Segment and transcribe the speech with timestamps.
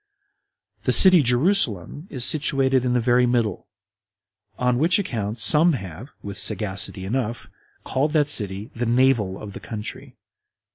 [0.85, 3.67] The city Jerusalem is situated in the very middle;
[4.57, 7.47] on which account some have, with sagacity enough,
[7.83, 10.15] called that city the Navel of the country.